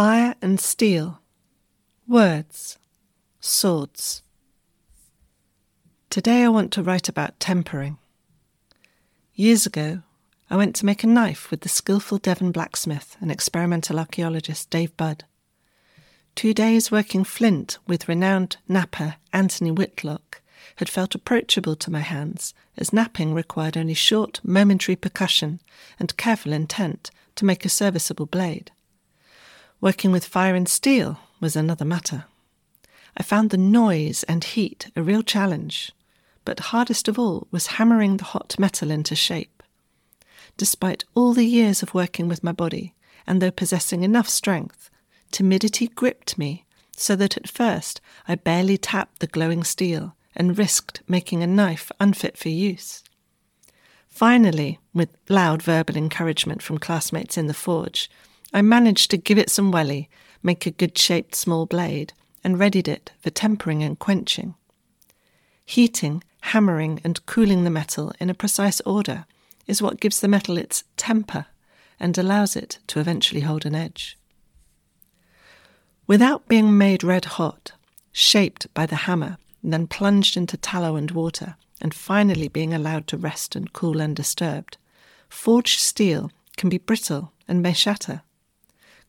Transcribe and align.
Fire 0.00 0.34
and 0.40 0.58
steel. 0.58 1.20
Words. 2.08 2.78
Swords. 3.38 4.22
Today 6.08 6.42
I 6.42 6.48
want 6.48 6.72
to 6.72 6.82
write 6.82 7.10
about 7.10 7.38
tempering. 7.38 7.98
Years 9.34 9.66
ago, 9.66 10.00
I 10.48 10.56
went 10.56 10.74
to 10.76 10.86
make 10.86 11.04
a 11.04 11.06
knife 11.06 11.50
with 11.50 11.60
the 11.60 11.68
skillful 11.68 12.16
Devon 12.16 12.50
blacksmith 12.50 13.18
and 13.20 13.30
experimental 13.30 13.98
archaeologist 13.98 14.70
Dave 14.70 14.96
Budd. 14.96 15.24
Two 16.34 16.54
days 16.54 16.90
working 16.90 17.22
flint 17.22 17.76
with 17.86 18.08
renowned 18.08 18.56
knapper 18.70 19.16
Anthony 19.34 19.70
Whitlock 19.70 20.40
had 20.76 20.88
felt 20.88 21.14
approachable 21.14 21.76
to 21.76 21.90
my 21.90 22.00
hands, 22.00 22.54
as 22.78 22.90
knapping 22.90 23.34
required 23.34 23.76
only 23.76 23.92
short, 23.92 24.40
momentary 24.42 24.96
percussion 24.96 25.60
and 25.98 26.16
careful 26.16 26.54
intent 26.54 27.10
to 27.34 27.44
make 27.44 27.66
a 27.66 27.68
serviceable 27.68 28.24
blade. 28.24 28.72
Working 29.80 30.12
with 30.12 30.26
fire 30.26 30.54
and 30.54 30.68
steel 30.68 31.20
was 31.40 31.56
another 31.56 31.86
matter. 31.86 32.24
I 33.16 33.22
found 33.22 33.48
the 33.48 33.56
noise 33.56 34.24
and 34.24 34.44
heat 34.44 34.90
a 34.94 35.02
real 35.02 35.22
challenge, 35.22 35.92
but 36.44 36.60
hardest 36.60 37.08
of 37.08 37.18
all 37.18 37.46
was 37.50 37.78
hammering 37.78 38.18
the 38.18 38.24
hot 38.24 38.56
metal 38.58 38.90
into 38.90 39.14
shape. 39.14 39.62
Despite 40.58 41.04
all 41.14 41.32
the 41.32 41.46
years 41.46 41.82
of 41.82 41.94
working 41.94 42.28
with 42.28 42.44
my 42.44 42.52
body, 42.52 42.94
and 43.26 43.40
though 43.40 43.50
possessing 43.50 44.02
enough 44.02 44.28
strength, 44.28 44.90
timidity 45.30 45.88
gripped 45.88 46.36
me 46.36 46.66
so 46.94 47.16
that 47.16 47.38
at 47.38 47.48
first 47.48 48.02
I 48.28 48.34
barely 48.34 48.76
tapped 48.76 49.20
the 49.20 49.26
glowing 49.26 49.64
steel 49.64 50.14
and 50.36 50.58
risked 50.58 51.00
making 51.08 51.42
a 51.42 51.46
knife 51.46 51.90
unfit 51.98 52.36
for 52.36 52.50
use. 52.50 53.02
Finally, 54.08 54.78
with 54.92 55.16
loud 55.30 55.62
verbal 55.62 55.96
encouragement 55.96 56.62
from 56.62 56.76
classmates 56.76 57.38
in 57.38 57.46
the 57.46 57.54
forge, 57.54 58.10
I 58.52 58.62
managed 58.62 59.10
to 59.10 59.16
give 59.16 59.38
it 59.38 59.50
some 59.50 59.70
welly, 59.70 60.08
make 60.42 60.66
a 60.66 60.70
good 60.70 60.98
shaped 60.98 61.34
small 61.34 61.66
blade, 61.66 62.12
and 62.42 62.58
readied 62.58 62.88
it 62.88 63.12
for 63.20 63.30
tempering 63.30 63.82
and 63.82 63.98
quenching. 63.98 64.54
Heating, 65.64 66.24
hammering, 66.40 67.00
and 67.04 67.24
cooling 67.26 67.64
the 67.64 67.70
metal 67.70 68.12
in 68.18 68.30
a 68.30 68.34
precise 68.34 68.80
order 68.82 69.26
is 69.66 69.80
what 69.80 70.00
gives 70.00 70.20
the 70.20 70.28
metal 70.28 70.56
its 70.56 70.84
temper 70.96 71.46
and 72.00 72.16
allows 72.16 72.56
it 72.56 72.78
to 72.88 72.98
eventually 72.98 73.42
hold 73.42 73.66
an 73.66 73.74
edge. 73.74 74.16
Without 76.06 76.48
being 76.48 76.76
made 76.76 77.04
red 77.04 77.26
hot, 77.26 77.72
shaped 78.10 78.72
by 78.74 78.86
the 78.86 78.96
hammer, 79.06 79.38
then 79.62 79.86
plunged 79.86 80.36
into 80.36 80.56
tallow 80.56 80.96
and 80.96 81.12
water, 81.12 81.54
and 81.80 81.94
finally 81.94 82.48
being 82.48 82.74
allowed 82.74 83.06
to 83.06 83.16
rest 83.16 83.54
and 83.54 83.72
cool 83.72 84.02
undisturbed, 84.02 84.76
forged 85.28 85.78
steel 85.78 86.32
can 86.56 86.68
be 86.68 86.78
brittle 86.78 87.32
and 87.46 87.62
may 87.62 87.72
shatter. 87.72 88.22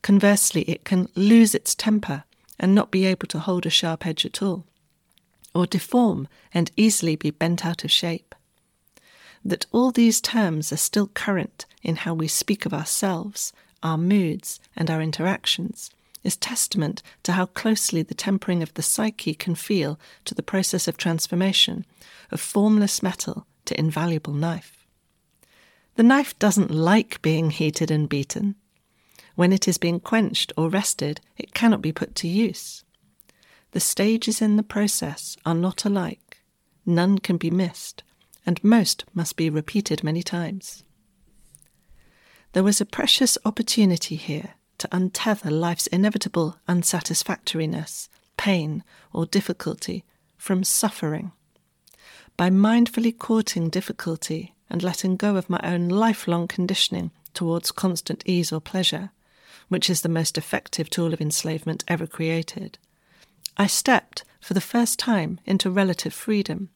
Conversely, 0.02 0.64
it 0.64 0.84
can 0.84 1.10
lose 1.16 1.54
its 1.54 1.76
temper 1.76 2.24
and 2.60 2.74
not 2.74 2.92
be 2.92 3.06
able 3.06 3.28
to 3.28 3.40
hold 3.40 3.66
a 3.66 3.70
sharp 3.70 4.06
edge 4.06 4.26
at 4.26 4.42
all, 4.42 4.66
or 5.54 5.66
deform 5.66 6.28
and 6.54 6.72
easily 6.76 7.16
be 7.16 7.32
bent 7.32 7.66
out 7.66 7.84
of 7.84 7.92
shape. 7.92 8.36
That 9.44 9.66
all 9.72 9.92
these 9.92 10.22
terms 10.22 10.72
are 10.72 10.78
still 10.78 11.08
current 11.08 11.66
in 11.82 11.98
how 11.98 12.14
we 12.14 12.28
speak 12.28 12.66
of 12.66 12.74
ourselves, 12.74 13.54
our 13.82 13.98
moods, 13.98 14.60
and 14.76 14.90
our 14.90 15.02
interactions 15.02 15.90
is 16.24 16.38
testament 16.38 17.02
to 17.24 17.34
how 17.34 17.48
closely 17.48 18.04
the 18.04 18.14
tempering 18.14 18.62
of 18.62 18.74
the 18.76 18.82
psyche 18.82 19.34
can 19.34 19.56
feel 19.56 20.00
to 20.26 20.36
the 20.36 20.44
process 20.44 20.88
of 20.88 20.98
transformation 20.98 21.86
of 22.32 22.40
formless 22.40 23.02
metal 23.02 23.46
to 23.66 23.80
invaluable 23.80 24.34
knife. 24.34 24.86
The 25.96 26.04
knife 26.04 26.38
doesn't 26.40 26.72
like 26.72 27.22
being 27.22 27.50
heated 27.52 27.92
and 27.92 28.08
beaten. 28.08 28.56
When 29.36 29.54
it 29.54 29.68
is 29.68 29.78
being 29.78 30.00
quenched 30.00 30.52
or 30.58 30.70
rested, 30.70 31.22
it 31.38 31.54
cannot 31.54 31.82
be 31.82 31.92
put 31.92 32.16
to 32.16 32.28
use. 32.28 32.84
The 33.72 33.80
stages 33.80 34.42
in 34.42 34.58
the 34.58 34.64
process 34.64 35.38
are 35.46 35.56
not 35.56 35.86
alike, 35.86 36.42
none 36.86 37.20
can 37.20 37.38
be 37.38 37.50
missed, 37.50 38.04
and 38.46 38.64
most 38.64 39.06
must 39.14 39.38
be 39.38 39.50
repeated 39.50 40.04
many 40.04 40.22
times. 40.24 40.84
There 42.54 42.64
was 42.64 42.82
a 42.82 42.86
precious 42.86 43.38
opportunity 43.46 44.18
here 44.18 44.56
to 44.80 44.90
untether 44.90 45.52
life's 45.52 45.88
inevitable 45.88 46.58
unsatisfactoriness, 46.68 48.10
pain, 48.36 48.84
or 49.14 49.26
difficulty 49.26 50.04
from 50.38 50.64
suffering. 50.64 51.32
By 52.36 52.50
mindfully 52.50 53.18
courting 53.18 53.70
difficulty 53.70 54.56
and 54.70 54.84
letting 54.84 55.16
go 55.16 55.38
of 55.38 55.50
my 55.50 55.60
own 55.64 55.88
lifelong 55.88 56.48
conditioning 56.48 57.12
towards 57.34 57.72
constant 57.72 58.24
ease 58.26 58.52
or 58.52 58.60
pleasure, 58.60 59.12
which 59.72 59.90
is 59.90 60.02
the 60.02 60.10
most 60.10 60.38
effective 60.38 60.90
tool 60.90 61.14
of 61.14 61.22
enslavement 61.22 61.82
ever 61.88 62.06
created, 62.06 62.78
I 63.56 63.68
stepped 63.68 64.26
for 64.42 64.54
the 64.54 64.60
first 64.60 65.00
time 65.00 65.40
into 65.46 65.72
relative 65.72 66.14
freedom. 66.14 66.68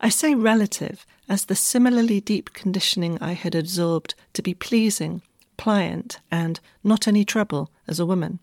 I 0.00 0.08
say 0.08 0.34
relative 0.34 1.06
as 1.28 1.44
the 1.44 1.54
similarly 1.54 2.20
deep 2.20 2.52
conditioning 2.52 3.16
I 3.20 3.34
had 3.34 3.54
absorbed 3.54 4.16
to 4.32 4.42
be 4.42 4.54
pleasing, 4.54 5.22
pliant, 5.56 6.18
and 6.32 6.58
not 6.82 7.06
any 7.06 7.24
trouble 7.24 7.70
as 7.86 8.00
a 8.00 8.06
woman 8.06 8.40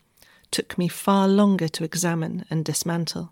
took 0.50 0.78
me 0.78 0.88
far 0.88 1.28
longer 1.28 1.68
to 1.68 1.84
examine 1.84 2.46
and 2.50 2.64
dismantle. 2.64 3.32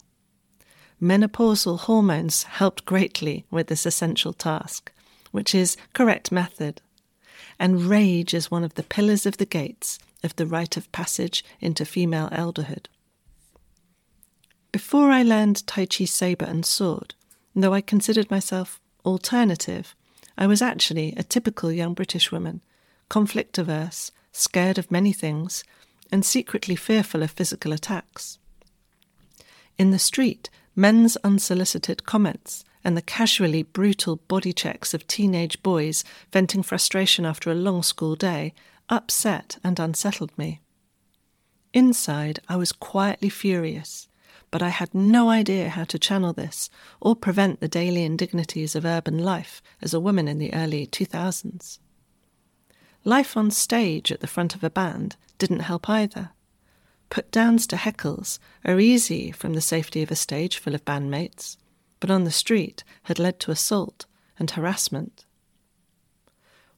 Menopausal 1.02 1.80
hormones 1.80 2.44
helped 2.44 2.84
greatly 2.84 3.46
with 3.50 3.68
this 3.68 3.86
essential 3.86 4.34
task, 4.34 4.92
which 5.32 5.56
is 5.56 5.78
correct 5.94 6.30
method. 6.30 6.82
And 7.58 7.84
rage 7.84 8.34
is 8.34 8.52
one 8.52 8.66
of 8.66 8.74
the 8.74 8.84
pillars 8.84 9.26
of 9.26 9.38
the 9.38 9.46
gates 9.46 9.98
of 10.26 10.36
the 10.36 10.46
rite 10.46 10.76
of 10.76 10.92
passage 10.92 11.46
into 11.62 11.86
female 11.86 12.30
elderhood. 12.30 12.88
Before 14.72 15.10
I 15.10 15.24
learned 15.24 15.66
Tai 15.68 15.86
Chi 15.86 16.04
sabre 16.04 16.46
and 16.46 16.66
sword, 16.66 17.16
though 17.56 17.74
I 17.74 17.80
considered 17.80 18.30
myself 18.30 18.82
alternative, 19.06 19.96
I 20.38 20.48
was 20.48 20.62
actually 20.62 21.14
a 21.16 21.24
typical 21.24 21.72
young 21.72 21.94
British 21.94 22.32
woman, 22.32 22.62
conflict 23.08 23.58
averse, 23.58 24.12
scared 24.34 24.78
of 24.78 24.92
many 24.92 25.14
things, 25.14 25.64
and 26.12 26.26
secretly 26.26 26.76
fearful 26.76 27.24
of 27.24 27.32
physical 27.32 27.72
attacks. 27.72 28.38
In 29.78 29.92
the 29.92 30.00
street, 30.00 30.50
men's 30.76 31.16
unsolicited 31.24 32.06
comments 32.06 32.66
and 32.84 32.96
the 32.96 33.02
casually 33.02 33.64
brutal 33.64 34.18
body 34.28 34.54
checks 34.54 34.94
of 34.94 35.08
teenage 35.08 35.64
boys 35.64 36.04
venting 36.32 36.64
frustration 36.64 37.26
after 37.26 37.50
a 37.50 37.56
long 37.56 37.82
school 37.82 38.16
day 38.16 38.54
upset 38.90 39.58
and 39.64 39.80
unsettled 39.80 40.38
me. 40.38 40.62
Inside, 41.74 42.40
I 42.48 42.56
was 42.56 42.72
quietly 42.72 43.30
furious, 43.30 44.08
but 44.52 44.62
I 44.62 44.70
had 44.70 44.94
no 44.94 45.30
idea 45.30 45.70
how 45.70 45.84
to 45.86 46.00
channel 46.00 46.32
this 46.32 46.70
or 47.02 47.16
prevent 47.16 47.60
the 47.60 47.68
daily 47.68 48.04
indignities 48.04 48.76
of 48.76 48.86
urban 48.86 49.18
life 49.18 49.62
as 49.82 49.94
a 49.94 50.00
woman 50.00 50.28
in 50.28 50.38
the 50.38 50.54
early 50.54 50.88
2000s. 50.88 51.80
Life 53.04 53.36
on 53.36 53.52
stage 53.52 54.12
at 54.12 54.22
the 54.22 54.28
front 54.28 54.56
of 54.56 54.64
a 54.64 54.70
band 54.70 55.16
didn't 55.38 55.60
help 55.60 55.90
either. 55.90 56.32
Put 57.10 57.32
downs 57.32 57.68
to 57.68 57.76
heckles 57.76 58.40
are 58.64 58.80
easy 58.80 59.32
from 59.32 59.54
the 59.54 59.62
safety 59.62 60.02
of 60.02 60.12
a 60.12 60.16
stage 60.16 60.58
full 60.58 60.74
of 60.74 60.86
bandmates, 60.86 61.58
but 62.00 62.10
on 62.10 62.24
the 62.24 62.32
street 62.32 62.84
had 63.04 63.20
led 63.20 63.40
to 63.42 63.52
assault 63.52 64.06
and 64.40 64.52
harassment. 64.52 65.26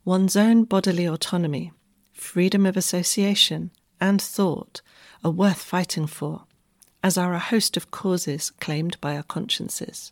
One's 0.04 0.36
own 0.36 0.64
bodily 0.64 1.06
autonomy 1.06 1.72
freedom 2.18 2.66
of 2.66 2.76
association, 2.76 3.72
and 4.00 4.22
thought 4.22 4.82
are 5.24 5.32
worth 5.32 5.62
fighting 5.62 6.08
for, 6.08 6.44
as 7.04 7.18
are 7.18 7.34
a 7.34 7.40
host 7.40 7.78
of 7.78 7.92
causes 7.92 8.52
claimed 8.60 9.00
by 9.02 9.16
our 9.16 9.24
consciences. 9.24 10.12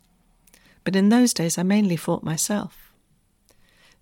But 0.84 0.96
in 0.96 1.10
those 1.10 1.34
days 1.34 1.58
I 1.58 1.64
mainly 1.64 1.96
fought 1.96 2.24
myself. 2.24 2.94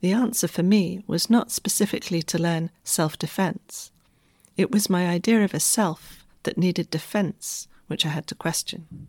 The 0.01 0.11
answer 0.11 0.49
for 0.49 0.63
me 0.63 1.03
was 1.07 1.29
not 1.29 1.51
specifically 1.51 2.21
to 2.23 2.37
learn 2.37 2.71
self 2.83 3.17
defense. 3.17 3.91
It 4.57 4.69
was 4.69 4.89
my 4.89 5.07
idea 5.07 5.43
of 5.43 5.53
a 5.53 5.59
self 5.59 6.25
that 6.43 6.57
needed 6.57 6.89
defense 6.89 7.67
which 7.87 8.05
I 8.05 8.09
had 8.09 8.27
to 8.27 8.35
question. 8.35 9.07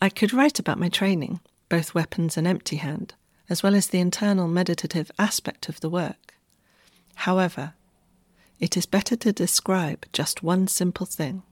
I 0.00 0.08
could 0.08 0.32
write 0.32 0.58
about 0.58 0.78
my 0.78 0.88
training, 0.88 1.40
both 1.68 1.94
weapons 1.94 2.36
and 2.36 2.46
empty 2.46 2.76
hand, 2.76 3.14
as 3.48 3.62
well 3.62 3.74
as 3.74 3.88
the 3.88 3.98
internal 3.98 4.46
meditative 4.46 5.10
aspect 5.18 5.68
of 5.68 5.80
the 5.80 5.90
work. 5.90 6.27
However, 7.28 7.74
it 8.58 8.74
is 8.74 8.86
better 8.86 9.14
to 9.14 9.34
describe 9.34 10.06
just 10.14 10.42
one 10.42 10.66
simple 10.66 11.04
thing. 11.04 11.42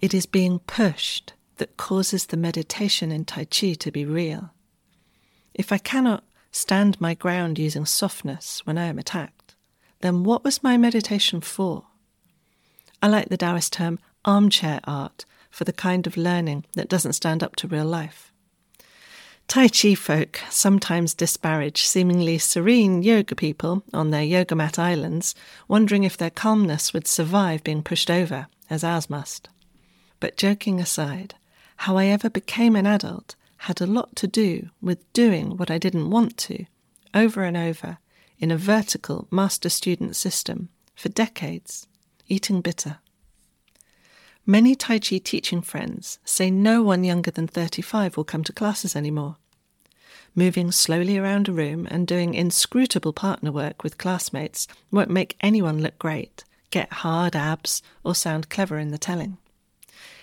It 0.00 0.12
is 0.12 0.26
being 0.26 0.58
pushed 0.58 1.34
that 1.58 1.76
causes 1.76 2.26
the 2.26 2.36
meditation 2.36 3.12
in 3.12 3.26
Tai 3.26 3.44
Chi 3.44 3.74
to 3.74 3.92
be 3.92 4.04
real. 4.04 4.50
If 5.54 5.70
I 5.70 5.78
cannot 5.78 6.24
stand 6.50 7.00
my 7.00 7.14
ground 7.14 7.60
using 7.60 7.86
softness 7.86 8.60
when 8.64 8.76
I 8.76 8.86
am 8.86 8.98
attacked, 8.98 9.54
then 10.00 10.24
what 10.24 10.42
was 10.42 10.64
my 10.64 10.76
meditation 10.76 11.40
for? 11.40 11.84
I 13.00 13.06
like 13.06 13.28
the 13.28 13.36
Taoist 13.36 13.72
term 13.72 14.00
armchair 14.24 14.80
art 14.82 15.26
for 15.48 15.62
the 15.62 15.72
kind 15.72 16.08
of 16.08 16.16
learning 16.16 16.64
that 16.72 16.88
doesn't 16.88 17.12
stand 17.12 17.44
up 17.44 17.54
to 17.54 17.68
real 17.68 17.86
life. 17.86 18.32
Tai 19.48 19.68
Chi 19.68 19.94
folk 19.94 20.40
sometimes 20.50 21.14
disparage 21.14 21.84
seemingly 21.84 22.36
serene 22.36 23.02
yoga 23.02 23.36
people 23.36 23.84
on 23.94 24.10
their 24.10 24.24
yoga 24.24 24.56
mat 24.56 24.78
islands, 24.78 25.34
wondering 25.68 26.02
if 26.02 26.16
their 26.16 26.30
calmness 26.30 26.92
would 26.92 27.06
survive 27.06 27.62
being 27.62 27.82
pushed 27.82 28.10
over, 28.10 28.48
as 28.68 28.82
ours 28.82 29.08
must. 29.08 29.48
But 30.18 30.36
joking 30.36 30.80
aside, 30.80 31.36
how 31.76 31.96
I 31.96 32.06
ever 32.06 32.28
became 32.28 32.74
an 32.74 32.86
adult 32.86 33.36
had 33.58 33.80
a 33.80 33.86
lot 33.86 34.16
to 34.16 34.26
do 34.26 34.70
with 34.82 35.12
doing 35.12 35.56
what 35.56 35.70
I 35.70 35.78
didn't 35.78 36.10
want 36.10 36.36
to, 36.38 36.66
over 37.14 37.44
and 37.44 37.56
over, 37.56 37.98
in 38.38 38.50
a 38.50 38.58
vertical 38.58 39.28
master 39.30 39.68
student 39.68 40.16
system 40.16 40.68
for 40.94 41.08
decades, 41.08 41.86
eating 42.28 42.60
bitter. 42.60 42.98
Many 44.48 44.76
Tai 44.76 45.00
Chi 45.00 45.18
teaching 45.18 45.60
friends 45.60 46.20
say 46.24 46.52
no 46.52 46.80
one 46.80 47.02
younger 47.02 47.32
than 47.32 47.48
35 47.48 48.16
will 48.16 48.22
come 48.22 48.44
to 48.44 48.52
classes 48.52 48.94
anymore. 48.94 49.38
Moving 50.36 50.70
slowly 50.70 51.18
around 51.18 51.48
a 51.48 51.52
room 51.52 51.88
and 51.90 52.06
doing 52.06 52.34
inscrutable 52.34 53.12
partner 53.12 53.50
work 53.50 53.82
with 53.82 53.98
classmates 53.98 54.68
won't 54.92 55.10
make 55.10 55.36
anyone 55.40 55.82
look 55.82 55.98
great, 55.98 56.44
get 56.70 56.92
hard 56.92 57.34
abs, 57.34 57.82
or 58.04 58.14
sound 58.14 58.48
clever 58.48 58.78
in 58.78 58.92
the 58.92 58.98
telling. 58.98 59.36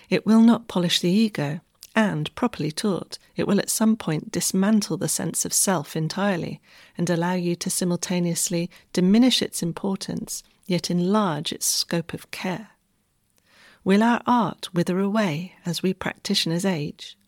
It 0.08 0.24
will 0.24 0.40
not 0.40 0.68
polish 0.68 1.00
the 1.00 1.10
ego, 1.10 1.60
and, 1.94 2.34
properly 2.34 2.72
taught, 2.72 3.18
it 3.36 3.46
will 3.46 3.58
at 3.58 3.68
some 3.68 3.94
point 3.94 4.32
dismantle 4.32 4.96
the 4.96 5.06
sense 5.06 5.44
of 5.44 5.52
self 5.52 5.94
entirely 5.94 6.62
and 6.96 7.10
allow 7.10 7.34
you 7.34 7.56
to 7.56 7.68
simultaneously 7.68 8.70
diminish 8.94 9.42
its 9.42 9.62
importance, 9.62 10.42
yet 10.66 10.90
enlarge 10.90 11.52
its 11.52 11.66
scope 11.66 12.14
of 12.14 12.30
care. 12.30 12.70
Will 13.84 14.02
our 14.02 14.22
art 14.26 14.72
wither 14.72 14.98
away 14.98 15.56
as 15.66 15.82
we 15.82 15.92
practitioners 15.92 16.64
age? 16.64 17.18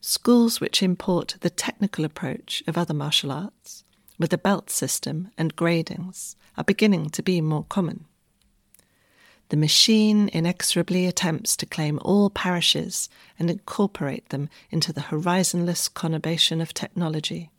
Schools 0.00 0.60
which 0.60 0.82
import 0.82 1.36
the 1.40 1.50
technical 1.50 2.04
approach 2.04 2.64
of 2.66 2.76
other 2.76 2.92
martial 2.92 3.30
arts, 3.30 3.84
with 4.18 4.32
a 4.32 4.38
belt 4.38 4.70
system 4.70 5.30
and 5.38 5.54
gradings, 5.54 6.34
are 6.56 6.64
beginning 6.64 7.10
to 7.10 7.22
be 7.22 7.40
more 7.40 7.64
common. 7.68 8.06
The 9.50 9.56
machine 9.56 10.28
inexorably 10.32 11.06
attempts 11.06 11.56
to 11.58 11.66
claim 11.66 12.00
all 12.02 12.28
parishes 12.28 13.08
and 13.38 13.48
incorporate 13.48 14.30
them 14.30 14.48
into 14.72 14.92
the 14.92 15.02
horizonless 15.02 15.88
conurbation 15.88 16.60
of 16.60 16.74
technology. 16.74 17.52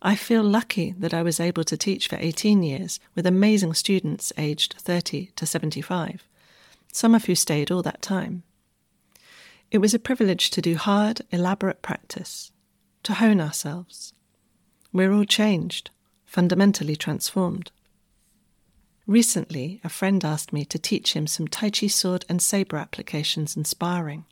I 0.00 0.14
feel 0.14 0.44
lucky 0.44 0.94
that 0.96 1.14
I 1.14 1.24
was 1.24 1.40
able 1.40 1.64
to 1.64 1.76
teach 1.76 2.06
for 2.06 2.18
18 2.20 2.62
years 2.62 3.00
with 3.16 3.26
amazing 3.26 3.74
students 3.74 4.32
aged 4.38 4.74
30 4.78 5.32
to 5.34 5.44
75 5.44 6.28
some 6.94 7.12
of 7.12 7.24
who 7.24 7.34
stayed 7.34 7.72
all 7.72 7.82
that 7.82 8.00
time. 8.00 8.44
It 9.68 9.78
was 9.78 9.94
a 9.94 9.98
privilege 9.98 10.50
to 10.50 10.62
do 10.62 10.76
hard, 10.76 11.22
elaborate 11.32 11.82
practice, 11.82 12.52
to 13.02 13.14
hone 13.14 13.40
ourselves. 13.40 14.12
We're 14.92 15.12
all 15.12 15.24
changed, 15.24 15.90
fundamentally 16.24 16.94
transformed. 16.94 17.72
Recently, 19.08 19.80
a 19.82 19.88
friend 19.88 20.24
asked 20.24 20.52
me 20.52 20.64
to 20.66 20.78
teach 20.78 21.14
him 21.14 21.26
some 21.26 21.48
Tai 21.48 21.70
Chi 21.70 21.88
sword 21.88 22.24
and 22.28 22.40
sabre 22.40 22.76
applications 22.76 23.56
and 23.56 23.66
sparring. 23.66 24.24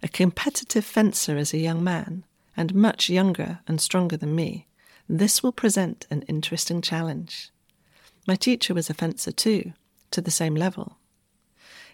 A 0.00 0.06
competitive 0.06 0.84
fencer 0.84 1.36
as 1.36 1.52
a 1.52 1.58
young 1.58 1.82
man, 1.82 2.24
and 2.56 2.72
much 2.72 3.10
younger 3.10 3.58
and 3.66 3.80
stronger 3.80 4.16
than 4.16 4.36
me, 4.36 4.68
this 5.08 5.42
will 5.42 5.52
present 5.52 6.06
an 6.08 6.22
interesting 6.22 6.80
challenge. 6.80 7.50
My 8.28 8.36
teacher 8.36 8.74
was 8.74 8.88
a 8.88 8.94
fencer 8.94 9.32
too, 9.32 9.72
to 10.12 10.20
the 10.20 10.30
same 10.30 10.54
level. 10.54 10.98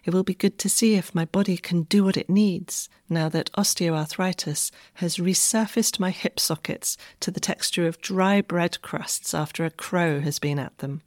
It 0.05 0.15
will 0.15 0.23
be 0.23 0.35
good 0.35 0.59
to 0.59 0.69
see 0.69 0.95
if 0.95 1.15
my 1.15 1.27
body 1.27 1.57
can 1.57 1.83
do 1.83 2.05
what 2.05 2.17
it 2.17 2.31
needs 2.31 2.89
now 3.09 3.29
that 3.29 3.53
osteoarthritis 3.53 4.71
has 4.95 5.19
resurfaced 5.19 6.01
my 6.01 6.11
hip 6.11 6.41
sockets 6.41 6.97
to 7.21 7.31
the 7.31 7.41
texture 7.41 7.87
of 7.87 8.01
dry 8.01 8.41
bread 8.41 8.81
crusts 8.81 9.35
after 9.35 9.65
a 9.65 9.71
crow 9.71 10.21
has 10.21 10.39
been 10.39 10.59
at 10.59 10.79
them. 10.79 11.03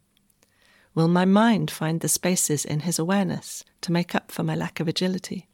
Will 0.95 1.07
my 1.07 1.25
mind 1.25 1.71
find 1.71 2.01
the 2.01 2.09
spaces 2.09 2.65
in 2.65 2.81
his 2.81 2.99
awareness 2.99 3.63
to 3.81 3.91
make 3.91 4.13
up 4.13 4.31
for 4.31 4.43
my 4.43 4.55
lack 4.55 4.79
of 4.79 4.87
agility? 4.87 5.47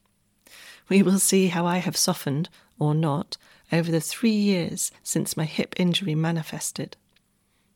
We 0.89 1.01
will 1.01 1.19
see 1.19 1.47
how 1.47 1.65
I 1.65 1.77
have 1.77 1.95
softened, 1.95 2.49
or 2.77 2.93
not, 2.93 3.37
over 3.71 3.89
the 3.91 4.01
three 4.01 4.31
years 4.31 4.91
since 5.01 5.37
my 5.37 5.45
hip 5.45 5.75
injury 5.77 6.15
manifested. 6.15 6.97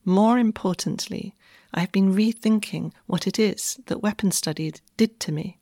More 0.04 0.38
importantly, 0.38 1.34
I 1.72 1.80
have 1.80 1.92
been 1.92 2.14
rethinking 2.14 2.92
what 3.06 3.26
it 3.26 3.38
is 3.38 3.80
that 3.86 4.02
weapon 4.02 4.30
study 4.30 4.74
did 4.96 5.18
to 5.20 5.32
me. 5.32 5.58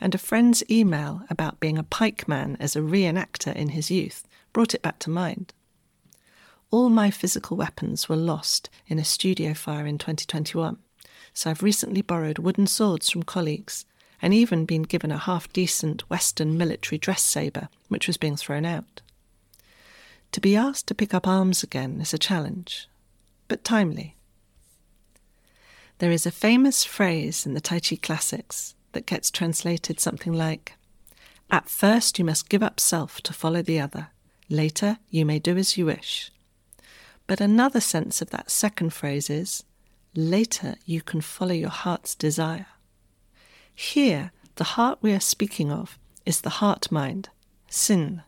And 0.00 0.14
a 0.14 0.18
friend's 0.18 0.62
email 0.70 1.22
about 1.30 1.60
being 1.60 1.78
a 1.78 1.84
pikeman 1.84 2.56
as 2.60 2.76
a 2.76 2.80
reenactor 2.80 3.54
in 3.54 3.70
his 3.70 3.90
youth 3.90 4.26
brought 4.52 4.74
it 4.74 4.82
back 4.82 4.98
to 5.00 5.10
mind. 5.10 5.54
All 6.70 6.88
my 6.88 7.10
physical 7.10 7.56
weapons 7.56 8.08
were 8.08 8.16
lost 8.16 8.70
in 8.86 8.98
a 8.98 9.04
studio 9.04 9.54
fire 9.54 9.86
in 9.86 9.98
2021, 9.98 10.78
so 11.32 11.50
I've 11.50 11.62
recently 11.62 12.02
borrowed 12.02 12.38
wooden 12.38 12.66
swords 12.66 13.10
from 13.10 13.22
colleagues 13.22 13.86
and 14.22 14.34
even 14.34 14.66
been 14.66 14.82
given 14.82 15.10
a 15.10 15.18
half 15.18 15.52
decent 15.52 16.08
Western 16.10 16.58
military 16.58 16.98
dress 16.98 17.22
sabre, 17.22 17.68
which 17.88 18.06
was 18.06 18.18
being 18.18 18.36
thrown 18.36 18.66
out. 18.66 19.00
To 20.32 20.40
be 20.40 20.54
asked 20.54 20.86
to 20.88 20.94
pick 20.94 21.14
up 21.14 21.26
arms 21.26 21.62
again 21.62 22.00
is 22.00 22.14
a 22.14 22.18
challenge, 22.18 22.88
but 23.50 23.64
timely. 23.64 24.14
There 25.98 26.12
is 26.12 26.24
a 26.24 26.30
famous 26.30 26.84
phrase 26.84 27.44
in 27.44 27.54
the 27.54 27.60
Tai 27.60 27.80
Chi 27.80 27.96
classics 27.96 28.76
that 28.92 29.06
gets 29.06 29.28
translated 29.28 29.98
something 29.98 30.32
like 30.32 30.74
At 31.50 31.68
first, 31.68 32.16
you 32.16 32.24
must 32.24 32.48
give 32.48 32.62
up 32.62 32.78
self 32.78 33.20
to 33.22 33.32
follow 33.32 33.60
the 33.60 33.80
other. 33.80 34.10
Later, 34.48 34.98
you 35.10 35.26
may 35.26 35.40
do 35.40 35.56
as 35.56 35.76
you 35.76 35.86
wish. 35.86 36.30
But 37.26 37.40
another 37.40 37.80
sense 37.80 38.22
of 38.22 38.30
that 38.30 38.52
second 38.52 38.90
phrase 38.92 39.28
is 39.28 39.64
Later, 40.14 40.76
you 40.84 41.02
can 41.02 41.20
follow 41.20 41.52
your 41.52 41.70
heart's 41.70 42.14
desire. 42.14 42.68
Here, 43.74 44.30
the 44.54 44.78
heart 44.78 45.00
we 45.02 45.12
are 45.12 45.20
speaking 45.34 45.72
of 45.72 45.98
is 46.24 46.42
the 46.42 46.56
heart 46.60 46.92
mind, 46.92 47.30
xin, 47.68 48.22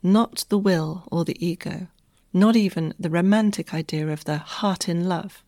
not 0.00 0.44
the 0.48 0.58
will 0.58 1.08
or 1.10 1.24
the 1.24 1.44
ego, 1.44 1.88
not 2.32 2.56
even 2.56 2.94
the 2.98 3.10
romantic 3.10 3.74
idea 3.74 4.08
of 4.08 4.24
the 4.24 4.38
heart 4.38 4.88
in 4.88 5.08
love 5.08 5.42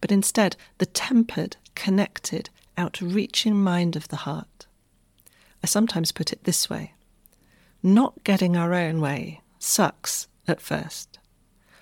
but 0.00 0.12
instead 0.12 0.56
the 0.78 0.86
tempered, 0.86 1.56
connected, 1.74 2.50
outreaching 2.76 3.54
mind 3.54 3.96
of 3.96 4.08
the 4.08 4.16
heart. 4.16 4.66
I 5.62 5.66
sometimes 5.66 6.12
put 6.12 6.32
it 6.32 6.44
this 6.44 6.68
way 6.68 6.92
not 7.84 8.22
getting 8.22 8.56
our 8.56 8.74
own 8.74 9.00
way 9.00 9.40
sucks 9.58 10.28
at 10.46 10.60
first, 10.60 11.18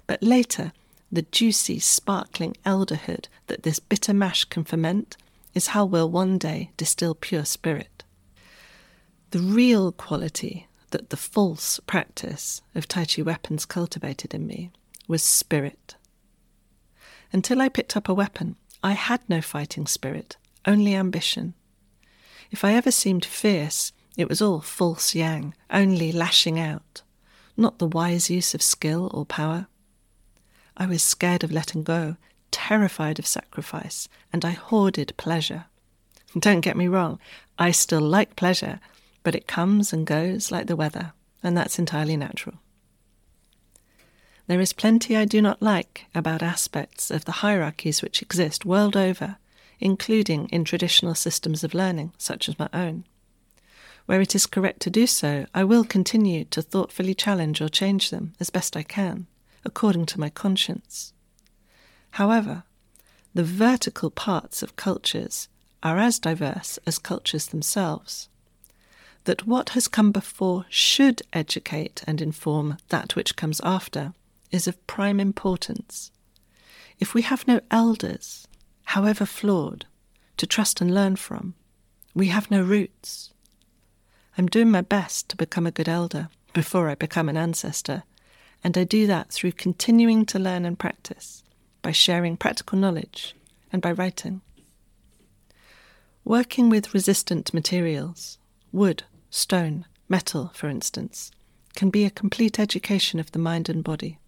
but 0.06 0.22
later, 0.22 0.72
the 1.12 1.26
juicy, 1.30 1.78
sparkling 1.78 2.56
elderhood 2.64 3.26
that 3.48 3.64
this 3.64 3.80
bitter 3.80 4.14
mash 4.14 4.44
can 4.44 4.64
ferment 4.64 5.18
is 5.52 5.68
how 5.68 5.84
we'll 5.84 6.08
one 6.08 6.38
day 6.38 6.70
distill 6.78 7.14
pure 7.14 7.44
spirit. 7.44 8.02
The 9.32 9.40
real 9.40 9.92
quality 9.92 10.68
that 10.90 11.10
the 11.10 11.16
false 11.16 11.80
practice 11.86 12.62
of 12.74 12.88
Tai 12.88 13.04
Chi 13.04 13.22
weapons 13.22 13.64
cultivated 13.66 14.34
in 14.34 14.46
me 14.46 14.70
was 15.08 15.22
spirit. 15.22 15.96
Until 17.32 17.60
I 17.60 17.68
picked 17.68 17.96
up 17.96 18.08
a 18.08 18.14
weapon, 18.14 18.56
I 18.82 18.92
had 18.92 19.20
no 19.28 19.40
fighting 19.40 19.86
spirit, 19.86 20.36
only 20.66 20.94
ambition. 20.94 21.54
If 22.50 22.64
I 22.64 22.74
ever 22.74 22.90
seemed 22.90 23.24
fierce, 23.24 23.92
it 24.16 24.28
was 24.28 24.42
all 24.42 24.60
false 24.60 25.14
yang, 25.14 25.54
only 25.70 26.10
lashing 26.12 26.58
out, 26.58 27.02
not 27.56 27.78
the 27.78 27.86
wise 27.86 28.30
use 28.30 28.54
of 28.54 28.62
skill 28.62 29.10
or 29.14 29.24
power. 29.24 29.68
I 30.76 30.86
was 30.86 31.02
scared 31.02 31.44
of 31.44 31.52
letting 31.52 31.82
go, 31.82 32.16
terrified 32.50 33.18
of 33.18 33.26
sacrifice, 33.26 34.08
and 34.32 34.44
I 34.44 34.50
hoarded 34.50 35.14
pleasure. 35.16 35.66
Don't 36.38 36.60
get 36.60 36.76
me 36.76 36.88
wrong, 36.88 37.18
I 37.58 37.70
still 37.70 38.00
like 38.00 38.34
pleasure, 38.34 38.80
but 39.30 39.36
it 39.36 39.46
comes 39.46 39.92
and 39.92 40.08
goes 40.08 40.50
like 40.50 40.66
the 40.66 40.74
weather, 40.74 41.12
and 41.40 41.56
that's 41.56 41.78
entirely 41.78 42.16
natural. 42.16 42.56
There 44.48 44.60
is 44.60 44.72
plenty 44.72 45.16
I 45.16 45.24
do 45.24 45.40
not 45.40 45.62
like 45.62 46.06
about 46.16 46.42
aspects 46.42 47.12
of 47.12 47.26
the 47.26 47.38
hierarchies 47.46 48.02
which 48.02 48.22
exist 48.22 48.64
world 48.64 48.96
over, 48.96 49.36
including 49.78 50.48
in 50.48 50.64
traditional 50.64 51.14
systems 51.14 51.62
of 51.62 51.74
learning, 51.74 52.12
such 52.18 52.48
as 52.48 52.58
my 52.58 52.68
own. 52.72 53.04
Where 54.06 54.20
it 54.20 54.34
is 54.34 54.46
correct 54.46 54.80
to 54.80 54.90
do 54.90 55.06
so, 55.06 55.46
I 55.54 55.62
will 55.62 55.84
continue 55.84 56.44
to 56.46 56.60
thoughtfully 56.60 57.14
challenge 57.14 57.60
or 57.60 57.68
change 57.68 58.10
them 58.10 58.32
as 58.40 58.50
best 58.50 58.76
I 58.76 58.82
can, 58.82 59.28
according 59.64 60.06
to 60.06 60.18
my 60.18 60.30
conscience. 60.30 61.12
However, 62.10 62.64
the 63.32 63.44
vertical 63.44 64.10
parts 64.10 64.60
of 64.60 64.74
cultures 64.74 65.46
are 65.84 65.98
as 65.98 66.18
diverse 66.18 66.80
as 66.84 66.98
cultures 66.98 67.46
themselves. 67.46 68.28
That 69.24 69.46
what 69.46 69.70
has 69.70 69.86
come 69.88 70.12
before 70.12 70.64
should 70.68 71.22
educate 71.32 72.02
and 72.06 72.20
inform 72.20 72.78
that 72.88 73.16
which 73.16 73.36
comes 73.36 73.60
after 73.62 74.14
is 74.50 74.66
of 74.66 74.86
prime 74.86 75.20
importance. 75.20 76.10
If 76.98 77.14
we 77.14 77.22
have 77.22 77.46
no 77.46 77.60
elders, 77.70 78.46
however 78.84 79.26
flawed, 79.26 79.86
to 80.36 80.46
trust 80.46 80.80
and 80.80 80.94
learn 80.94 81.16
from, 81.16 81.54
we 82.14 82.28
have 82.28 82.50
no 82.50 82.62
roots. 82.62 83.32
I'm 84.36 84.48
doing 84.48 84.70
my 84.70 84.80
best 84.80 85.28
to 85.28 85.36
become 85.36 85.66
a 85.66 85.70
good 85.70 85.88
elder, 85.88 86.28
before 86.52 86.88
I 86.88 86.94
become 86.94 87.28
an 87.28 87.36
ancestor, 87.36 88.02
and 88.64 88.76
I 88.76 88.84
do 88.84 89.06
that 89.06 89.30
through 89.30 89.52
continuing 89.52 90.26
to 90.26 90.38
learn 90.38 90.64
and 90.64 90.78
practice, 90.78 91.44
by 91.82 91.92
sharing 91.92 92.36
practical 92.36 92.78
knowledge, 92.78 93.36
and 93.72 93.80
by 93.80 93.92
writing. 93.92 94.40
Working 96.24 96.68
with 96.68 96.92
resistant 96.92 97.54
materials, 97.54 98.38
wood, 98.72 99.04
stone, 99.30 99.84
metal, 100.08 100.50
for 100.54 100.68
instance, 100.68 101.30
can 101.74 101.90
be 101.90 102.04
a 102.04 102.10
complete 102.10 102.58
education 102.58 103.20
of 103.20 103.32
the 103.32 103.38
mind 103.38 103.68
and 103.68 103.84
body. 103.84 104.18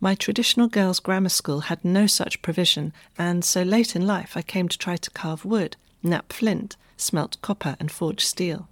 My 0.00 0.14
traditional 0.14 0.68
girls' 0.68 1.00
grammar 1.00 1.28
school 1.28 1.60
had 1.60 1.84
no 1.84 2.06
such 2.06 2.40
provision, 2.42 2.92
and 3.18 3.44
so 3.44 3.62
late 3.62 3.94
in 3.94 4.06
life 4.06 4.36
I 4.36 4.42
came 4.42 4.68
to 4.68 4.78
try 4.78 4.96
to 4.96 5.10
carve 5.10 5.44
wood, 5.44 5.76
knap 6.02 6.32
flint, 6.32 6.76
smelt 6.96 7.40
copper, 7.42 7.76
and 7.78 7.90
forge 7.92 8.24
steel. 8.24 8.68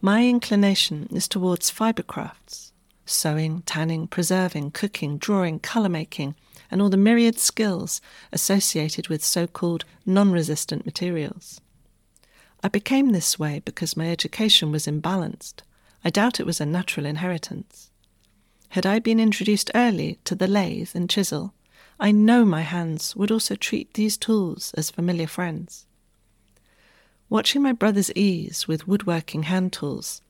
My 0.00 0.26
inclination 0.26 1.08
is 1.10 1.28
towards 1.28 1.70
fibre 1.70 2.02
crafts 2.02 2.72
sewing, 3.06 3.62
tanning, 3.66 4.06
preserving, 4.06 4.70
cooking, 4.70 5.18
drawing, 5.18 5.58
colour 5.58 5.88
making, 5.88 6.34
and 6.70 6.80
all 6.80 6.88
the 6.88 6.96
myriad 6.96 7.38
skills 7.38 8.00
associated 8.32 9.08
with 9.08 9.24
so 9.24 9.46
called 9.46 9.84
non 10.06 10.32
resistant 10.32 10.84
materials. 10.86 11.60
I 12.64 12.68
became 12.68 13.10
this 13.10 13.38
way 13.38 13.60
because 13.62 13.94
my 13.94 14.10
education 14.10 14.72
was 14.72 14.86
imbalanced. 14.86 15.56
I 16.02 16.08
doubt 16.08 16.40
it 16.40 16.46
was 16.46 16.62
a 16.62 16.66
natural 16.66 17.04
inheritance. 17.04 17.90
Had 18.70 18.86
I 18.86 19.00
been 19.00 19.20
introduced 19.20 19.70
early 19.74 20.18
to 20.24 20.34
the 20.34 20.48
lathe 20.48 20.92
and 20.94 21.10
chisel, 21.10 21.52
I 22.00 22.10
know 22.10 22.46
my 22.46 22.62
hands 22.62 23.14
would 23.14 23.30
also 23.30 23.54
treat 23.54 23.92
these 23.92 24.16
tools 24.16 24.72
as 24.78 24.90
familiar 24.90 25.26
friends. 25.26 25.84
Watching 27.28 27.60
my 27.60 27.72
brother's 27.72 28.10
ease 28.14 28.66
with 28.66 28.88
woodworking 28.88 29.42
hand 29.42 29.74
tools 29.74 30.22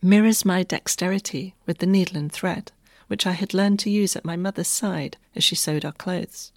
mirrors 0.00 0.44
my 0.44 0.62
dexterity 0.62 1.56
with 1.66 1.78
the 1.78 1.86
needle 1.86 2.18
and 2.18 2.30
thread, 2.30 2.70
which 3.08 3.26
I 3.26 3.32
had 3.32 3.52
learned 3.52 3.80
to 3.80 3.90
use 3.90 4.14
at 4.14 4.24
my 4.24 4.36
mother's 4.36 4.68
side 4.68 5.16
as 5.34 5.42
she 5.42 5.56
sewed 5.56 5.84
our 5.84 5.90
clothes. 5.90 6.52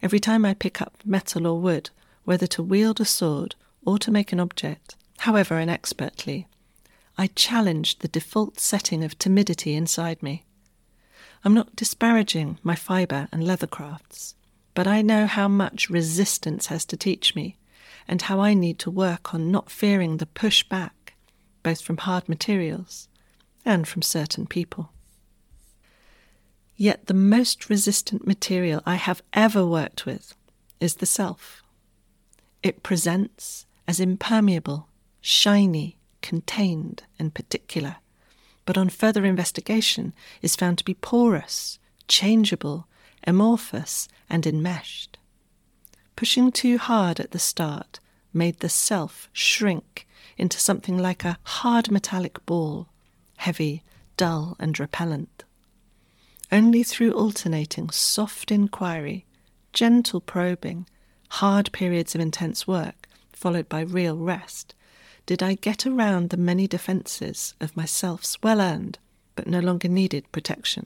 Every 0.00 0.20
time 0.20 0.44
I 0.44 0.54
pick 0.54 0.80
up 0.80 0.98
metal 1.04 1.48
or 1.48 1.60
wood, 1.60 1.90
whether 2.24 2.46
to 2.46 2.62
wield 2.62 3.00
a 3.00 3.04
sword 3.04 3.56
or 3.88 3.98
to 3.98 4.10
make 4.10 4.32
an 4.32 4.40
object, 4.40 4.96
however 5.20 5.58
inexpertly, 5.58 6.46
I 7.16 7.28
challenged 7.28 8.02
the 8.02 8.08
default 8.08 8.60
setting 8.60 9.02
of 9.02 9.18
timidity 9.18 9.74
inside 9.74 10.22
me. 10.22 10.44
I'm 11.42 11.54
not 11.54 11.74
disparaging 11.74 12.58
my 12.62 12.74
fibre 12.74 13.28
and 13.32 13.46
leather 13.46 13.66
crafts, 13.66 14.34
but 14.74 14.86
I 14.86 15.00
know 15.00 15.24
how 15.26 15.48
much 15.48 15.88
resistance 15.88 16.66
has 16.66 16.84
to 16.84 16.98
teach 16.98 17.34
me 17.34 17.56
and 18.06 18.20
how 18.20 18.40
I 18.40 18.52
need 18.52 18.78
to 18.80 18.90
work 18.90 19.32
on 19.32 19.50
not 19.50 19.70
fearing 19.70 20.18
the 20.18 20.26
push 20.26 20.62
back, 20.64 21.14
both 21.62 21.80
from 21.80 21.96
hard 21.96 22.28
materials 22.28 23.08
and 23.64 23.88
from 23.88 24.02
certain 24.02 24.46
people. 24.46 24.92
Yet 26.76 27.06
the 27.06 27.14
most 27.14 27.70
resistant 27.70 28.26
material 28.26 28.82
I 28.84 28.96
have 28.96 29.22
ever 29.32 29.64
worked 29.64 30.04
with 30.04 30.34
is 30.78 30.96
the 30.96 31.06
self. 31.06 31.62
It 32.62 32.82
presents 32.82 33.64
as 33.88 33.98
impermeable, 33.98 34.86
shiny, 35.22 35.96
contained 36.20 37.04
and 37.18 37.32
particular, 37.34 37.96
but 38.66 38.76
on 38.76 38.90
further 38.90 39.24
investigation 39.24 40.12
is 40.42 40.54
found 40.54 40.76
to 40.76 40.84
be 40.84 40.92
porous, 40.92 41.78
changeable, 42.06 42.86
amorphous, 43.26 44.06
and 44.28 44.46
enmeshed. 44.46 45.16
Pushing 46.16 46.52
too 46.52 46.76
hard 46.76 47.18
at 47.18 47.30
the 47.30 47.38
start 47.38 47.98
made 48.34 48.60
the 48.60 48.68
self 48.68 49.30
shrink 49.32 50.06
into 50.36 50.60
something 50.60 50.98
like 50.98 51.24
a 51.24 51.38
hard 51.44 51.90
metallic 51.90 52.44
ball, 52.44 52.88
heavy, 53.38 53.82
dull, 54.18 54.54
and 54.58 54.78
repellent. 54.78 55.44
Only 56.52 56.82
through 56.82 57.12
alternating 57.12 57.88
soft 57.88 58.52
inquiry, 58.52 59.24
gentle 59.72 60.20
probing, 60.20 60.86
hard 61.30 61.72
periods 61.72 62.14
of 62.14 62.20
intense 62.20 62.66
work, 62.66 63.07
followed 63.38 63.68
by 63.68 63.80
real 63.80 64.16
rest, 64.16 64.74
did 65.26 65.42
I 65.42 65.54
get 65.54 65.86
around 65.86 66.30
the 66.30 66.36
many 66.36 66.66
defences 66.66 67.54
of 67.60 67.76
myself's 67.76 68.42
well 68.42 68.60
earned 68.60 68.98
but 69.38 69.46
no 69.46 69.60
longer 69.60 69.86
needed 69.86 70.24
protection. 70.32 70.84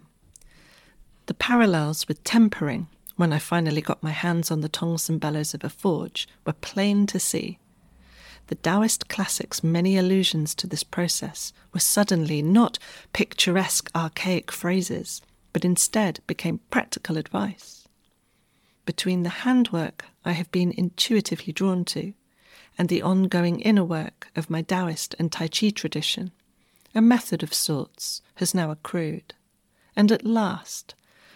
The 1.25 1.32
parallels 1.32 2.06
with 2.06 2.23
tempering, 2.23 2.87
when 3.16 3.32
I 3.32 3.38
finally 3.38 3.80
got 3.80 4.02
my 4.02 4.11
hands 4.11 4.50
on 4.50 4.61
the 4.61 4.68
tongs 4.68 5.09
and 5.09 5.18
bellows 5.18 5.54
of 5.54 5.64
a 5.64 5.71
forge, 5.71 6.28
were 6.44 6.52
plain 6.52 7.06
to 7.06 7.18
see. 7.18 7.59
The 8.49 8.56
Taoist 8.56 9.09
classics' 9.09 9.64
many 9.64 9.97
allusions 9.97 10.54
to 10.56 10.66
this 10.66 10.85
process 10.85 11.54
were 11.73 11.80
suddenly 11.80 12.42
not 12.42 12.78
picturesque 13.14 13.90
archaic 13.94 14.52
phrases, 14.52 15.23
but 15.54 15.64
instead 15.64 16.21
became 16.26 16.61
practical 16.71 17.16
advice. 17.16 17.88
Between 18.85 19.23
the 19.23 19.38
handwork 19.47 20.04
I 20.26 20.32
have 20.32 20.52
been 20.52 20.75
intuitively 20.76 21.54
drawn 21.54 21.87
to 21.87 22.12
and 22.79 22.88
the 22.88 23.02
ongoing 23.02 23.61
inner 23.61 23.85
work 23.85 24.29
of 24.35 24.50
my 24.50 24.62
Taoist 24.62 25.14
and 25.19 25.31
Tai 25.31 25.49
Chi 25.49 25.71
tradition, 25.71 26.33
a 26.95 27.00
method 27.00 27.43
of 27.43 27.55
sorts 27.55 28.23
has 28.37 28.55
now 28.55 28.71
accrued. 28.71 29.35
And 29.95 30.11
at 30.11 30.25
last, 30.25 30.95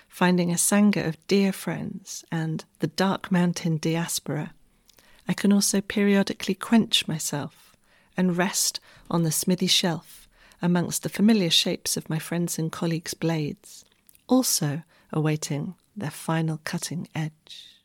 finding 0.08 0.50
a 0.50 0.54
Sangha 0.54 1.06
of 1.06 1.26
dear 1.26 1.52
friends 1.52 2.24
and 2.32 2.64
the 2.78 2.86
dark 2.86 3.30
mountain 3.30 3.76
diaspora, 3.76 4.54
I 5.28 5.32
can 5.34 5.52
also 5.52 5.80
periodically 5.80 6.54
quench 6.54 7.06
myself 7.06 7.76
and 8.16 8.36
rest 8.36 8.80
on 9.10 9.22
the 9.22 9.32
smithy 9.32 9.66
shelf 9.66 10.28
amongst 10.62 11.02
the 11.02 11.08
familiar 11.08 11.50
shapes 11.50 11.96
of 11.96 12.08
my 12.08 12.18
friends' 12.18 12.58
and 12.58 12.72
colleagues' 12.72 13.14
blades, 13.14 13.84
also 14.26 14.82
awaiting 15.12 15.74
their 15.94 16.10
final 16.10 16.60
cutting 16.64 17.08
edge. 17.14 17.75